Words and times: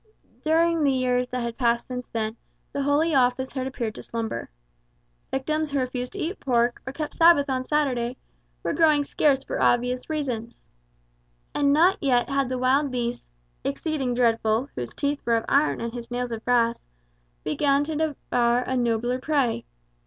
During 0.43 0.83
the 0.83 0.91
years 0.91 1.27
that 1.27 1.43
had 1.43 1.59
passed 1.59 1.87
since 1.87 2.07
then, 2.07 2.35
the 2.73 2.81
Holy 2.81 3.13
Office 3.13 3.51
had 3.53 3.67
appeared 3.67 3.93
to 3.93 4.01
slumber. 4.01 4.49
Victims 5.29 5.69
who 5.69 5.77
refused 5.77 6.13
to 6.13 6.19
eat 6.19 6.39
pork, 6.39 6.81
or 6.87 6.91
kept 6.91 7.13
Sabbath 7.13 7.51
on 7.51 7.63
Saturday, 7.63 8.17
were 8.63 8.73
growing 8.73 9.03
scarce 9.03 9.43
for 9.43 9.61
obvious 9.61 10.09
reasons. 10.09 10.63
And 11.53 11.71
not 11.71 12.01
yet 12.01 12.29
had 12.29 12.49
the 12.49 12.57
wild 12.57 12.89
beast 12.89 13.27
"exceeding 13.63 14.15
dreadful, 14.15 14.69
whose 14.73 14.91
teeth 14.91 15.21
were 15.23 15.35
of 15.37 15.45
iron 15.47 15.79
and 15.79 15.93
his 15.93 16.09
nails 16.09 16.31
of 16.31 16.43
brass," 16.43 16.83
begun 17.43 17.83
to 17.83 17.95
devour 17.95 18.61
a 18.63 18.75
nobler 18.75 19.19
prey. 19.19 19.65